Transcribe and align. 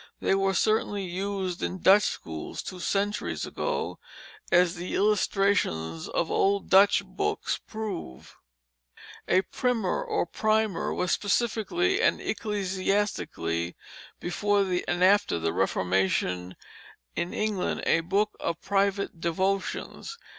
They 0.19 0.33
were 0.33 0.55
certainly 0.55 1.05
used 1.05 1.61
in 1.61 1.77
Dutch 1.83 2.01
schools, 2.05 2.63
two 2.63 2.79
centuries 2.79 3.45
ago, 3.45 3.99
as 4.51 4.73
the 4.73 4.95
illustrations 4.95 6.09
of 6.09 6.31
old 6.31 6.71
Dutch 6.71 7.05
books 7.05 7.59
prove. 7.59 8.35
[Illustration: 9.27 9.27
"My 9.27 9.35
New 9.35 9.37
Battledore"] 9.37 9.37
A 9.37 9.55
prymer 9.55 10.03
or 10.07 10.25
primer 10.25 10.91
was 10.95 11.11
specifically 11.11 12.01
and 12.01 12.19
ecclesiastically 12.19 13.75
before 14.19 14.61
and 14.87 15.03
after 15.03 15.37
the 15.37 15.53
Reformation 15.53 16.55
in 17.15 17.31
England 17.31 17.83
a 17.85 17.99
book 17.99 18.35
of 18.39 18.59
private 18.59 19.21
devotions. 19.21 20.17